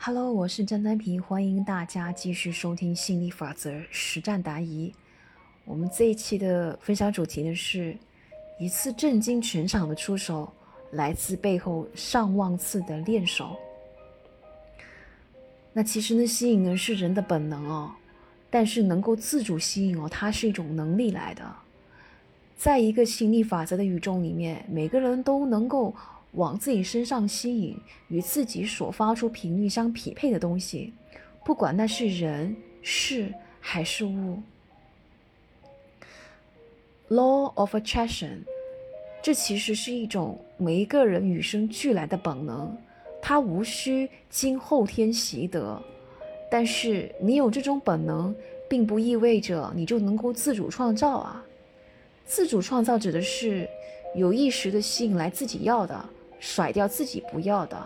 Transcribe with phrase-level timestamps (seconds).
[0.00, 4.94] Hello，我是张丹平，欢迎大家继续收听心理法则实战答疑。
[5.64, 7.96] 我们这一期的分享主题呢是
[8.60, 10.50] 一次震惊全场的出手，
[10.92, 13.56] 来自背后上万次的练手。
[15.72, 17.90] 那其实呢，吸引呢是人的本能哦，
[18.48, 21.44] 但是能够自主吸引哦，它是一种能力来的。
[22.56, 25.92] 在一个心理法则的宇宙里面，每个人都能够。
[26.32, 27.76] 往自己身上吸引
[28.08, 30.92] 与自己所发出频率相匹配的东西，
[31.44, 34.40] 不管那是人、事还是物。
[37.08, 38.40] Law of attraction，
[39.22, 42.76] 这其实是一种每一个人与生俱来的本能，
[43.22, 45.82] 它无需经后天习得。
[46.50, 48.34] 但是你有这种本能，
[48.68, 51.42] 并不意味着你就能够自主创造啊。
[52.26, 53.66] 自主创造指的是
[54.14, 56.08] 有意识的吸引来自己要的。
[56.40, 57.76] 甩掉自己不要的，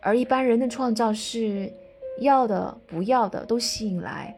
[0.00, 1.72] 而一般人的创造是
[2.20, 4.36] 要的、不要的都吸引来，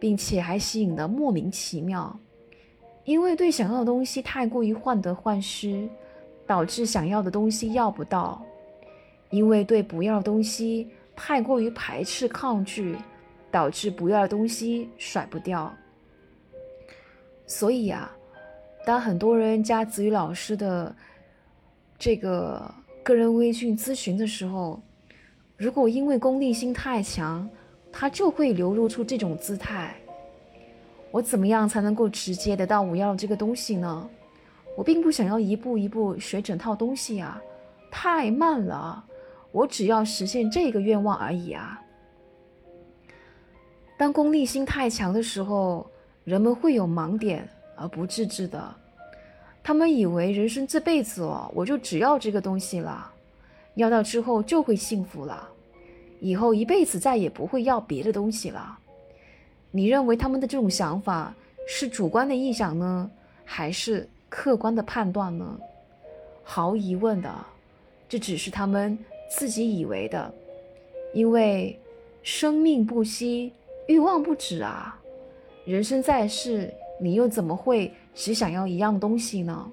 [0.00, 2.18] 并且还吸引的莫名其妙。
[3.04, 5.88] 因为对想要的东西太过于患得患失，
[6.46, 8.42] 导致想要的东西要不到；
[9.30, 12.96] 因为对不要的东西太过于排斥抗拒，
[13.50, 15.72] 导致不要的东西甩不掉。
[17.46, 18.10] 所以呀，
[18.84, 20.94] 当很多人加子宇老师的。
[22.04, 22.70] 这个
[23.02, 24.78] 个人微信咨询的时候，
[25.56, 27.48] 如果因为功利心太强，
[27.90, 29.96] 他就会流露出这种姿态。
[31.10, 34.06] 我怎么样才能够直接得到我要的这个东西呢？
[34.76, 37.40] 我并不想要一步一步学整套东西啊，
[37.90, 39.02] 太慢了。
[39.50, 41.80] 我只要实现这个愿望而已啊。
[43.96, 45.90] 当功利心太强的时候，
[46.24, 48.83] 人们会有盲点而不自知的。
[49.66, 53.10] 他们以为人生这辈子哦，我就只要这个东西了，
[53.76, 55.48] 要到之后就会幸福了，
[56.20, 58.78] 以后一辈子再也不会要别的东西了。
[59.70, 61.34] 你认为他们的这种想法
[61.66, 63.10] 是主观的臆想呢，
[63.42, 65.58] 还是客观的判断呢？
[66.42, 67.34] 毫无疑问的，
[68.06, 68.98] 这只是他们
[69.30, 70.30] 自己以为的，
[71.14, 71.80] 因为
[72.22, 73.50] 生命不息，
[73.88, 75.00] 欲望不止啊，
[75.64, 76.70] 人生在世。
[77.00, 79.70] 你又怎么会只想要一样东西呢？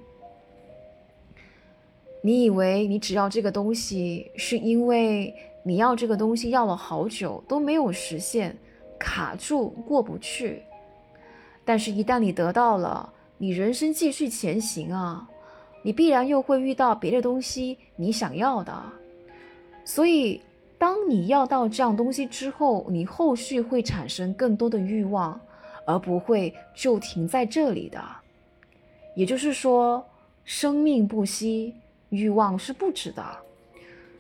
[2.24, 5.34] 你以为你只要这个东西，是因为
[5.64, 8.56] 你要这个东西要了好久都没有实现，
[9.00, 10.62] 卡住过不去。
[11.66, 15.28] 但是，一旦你得到了，你人生继续前行啊，
[15.84, 18.84] 你必然又会遇到别的东西你想要的。
[19.86, 20.42] 所以，
[20.78, 25.40] 当你要到这样东西之后，你后续会产生更多的欲望。
[25.86, 28.04] 而不会就停在这里的，
[29.16, 30.06] 也就是说，
[30.44, 31.76] 生命不息，
[32.10, 33.24] 欲望是不止的。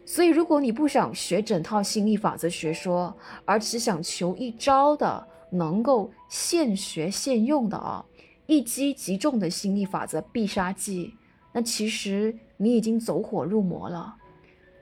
[0.05, 8.03] 所以，如果你不想学整套心理法则学说，而只想求一招的能够现学现用的啊，
[8.47, 11.13] 一击即中的心理法则必杀技，
[11.53, 14.16] 那其实你已经走火入魔了。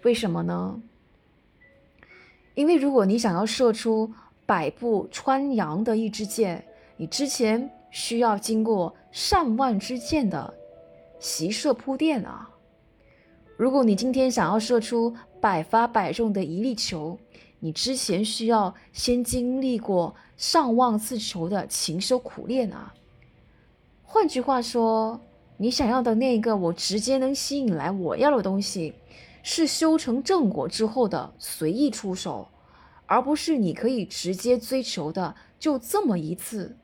[0.03, 0.81] 为什么呢？
[2.56, 4.11] 因为如果你想要射出
[4.46, 6.66] 百步穿杨的一支箭，
[7.02, 10.54] 你之前需要经过上万支箭的
[11.18, 12.50] 袭射铺垫啊！
[13.56, 17.18] 如果你今天想要射出百发百中的一粒球，
[17.59, 22.94] 你之前需要先经历过上万次球的勤修苦练啊！
[24.04, 25.22] 换句话说，
[25.56, 28.94] 你想要的那个我直接能吸引来我要的东西，
[29.42, 32.50] 是修成正果之后的随意出手，
[33.06, 36.76] 而不是你可以直接追求的就这么一次。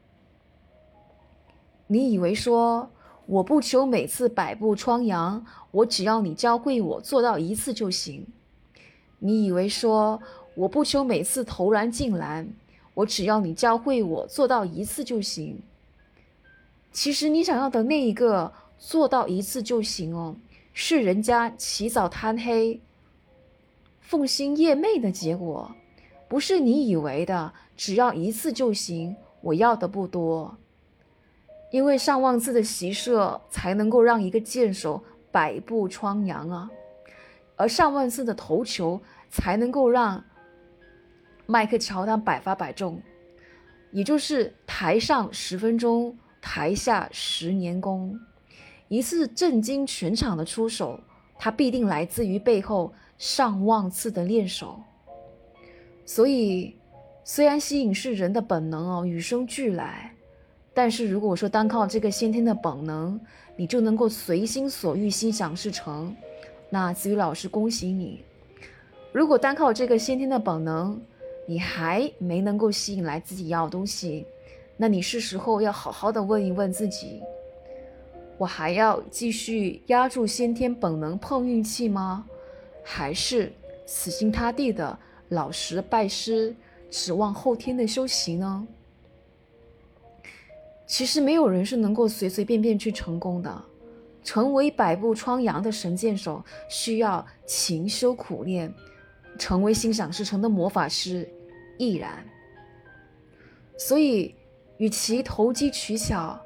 [1.88, 2.90] 你以为说
[3.26, 8.26] 我不求每次百步穿杨，我只要你教会我做到一次就行。
[9.20, 10.22] 你以为说
[10.56, 12.48] 我不求每次投篮进篮，
[12.94, 15.60] 我只要你教会我做到一次就行。
[16.92, 20.36] 其实你想要的那一个做到一次就行哦，
[20.74, 22.80] 是人家起早贪黑、
[24.02, 25.72] 奉心夜寐的结果，
[26.28, 29.16] 不是你以为的只要一次就行。
[29.42, 30.58] 我要的不多。
[31.76, 36.72] 因为上万次的习射才能够让一个箭手百步穿杨啊，
[37.58, 40.24] 而上万次的投球才能够让
[41.46, 43.02] 麦克乔丹百发百中，
[43.92, 48.18] 也就是台上十分钟，台下十年功。
[48.88, 50.98] 一次震惊全场的出手，
[51.38, 54.82] 它必定来自于背后上万次的练手。
[56.06, 56.78] 所以，
[57.26, 60.15] 虽然吸引是人的本能哦，与生俱来。
[60.76, 63.20] 但是如果说单靠这个先天的本能，
[63.56, 66.14] 你就能够随心所欲、心想事成，
[66.70, 68.22] 那子宇老师恭喜你。
[69.14, 71.02] 如果单靠这个先天的本能，
[71.48, 74.26] 你还没能够吸引来自己要的东西，
[74.76, 77.22] 那你是时候要好好的问一问自己：
[78.38, 82.26] 我还要继续压住先天本能碰运气吗？
[82.84, 83.54] 还是
[83.86, 85.00] 死心塌地的
[85.30, 86.54] 老实拜师，
[86.90, 88.68] 指望后天的修行呢？
[90.88, 93.64] 其实没有人是能够随随便便去成功的，
[94.24, 98.74] 成为百步穿杨的神箭手需要勤修苦练，
[99.38, 101.28] 成为心想事成的魔法师
[101.78, 102.24] 亦然。
[103.78, 104.36] 所以，
[104.78, 106.40] 与其投机取巧，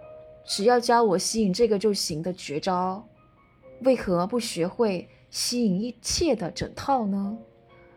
[0.46, 3.06] 只要教我吸引这个就行的绝招，
[3.82, 7.38] 为何不学会吸引一切的整套呢？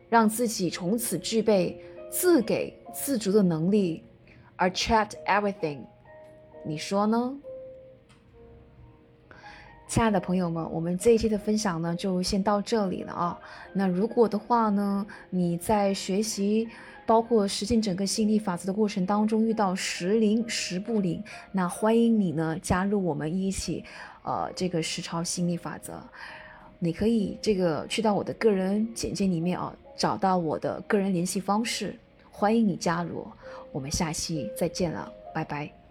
[0.08, 4.04] 让自己从此具备自给自足的能力
[4.58, 5.78] ，attract everything。
[6.64, 7.34] 你说呢，
[9.88, 13.38] 亲爱的朋友们，我们这一期的分享呢，就先到这里了啊。
[13.72, 16.68] 那如果的话呢，你在学习
[17.04, 23.84] 包括实践整个吸引力法则的过程当中遇到时灵时不灵，那欢迎你呢加入我们一起，
[24.22, 26.00] 呃，这个实操吸引力法则。
[26.78, 31.98] 你可以这个去到我的个人简介里面啊，找到我的个人联系方式，
[32.30, 33.26] 欢迎你加入。
[33.72, 35.81] 我们下期再见了，拜拜。